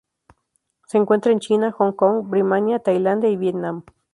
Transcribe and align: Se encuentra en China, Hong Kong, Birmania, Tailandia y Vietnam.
Se 0.87 0.97
encuentra 0.97 1.31
en 1.31 1.37
China, 1.39 1.71
Hong 1.77 1.91
Kong, 1.91 2.27
Birmania, 2.31 2.79
Tailandia 2.79 3.29
y 3.29 3.37
Vietnam. 3.37 3.83